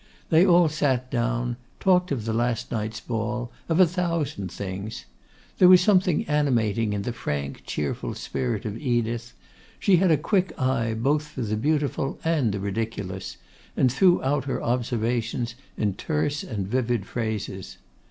[0.31, 5.05] They all sat down, talked of the last night's ball, of a thousand things.
[5.59, 9.33] There was something animating in the frank, cheerful spirit of Edith.
[9.79, 13.37] She had a quick eye both for the beautiful and the ridiculous,
[13.77, 17.77] and threw out her observations in terse and vivid phrases.